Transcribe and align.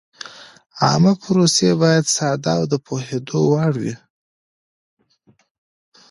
عامه 0.85 1.13
پروسې 1.23 1.69
باید 1.81 2.05
ساده 2.15 2.51
او 2.57 2.63
د 2.71 2.73
پوهېدو 2.85 3.39
وړ 3.51 3.73
وي. 3.81 3.95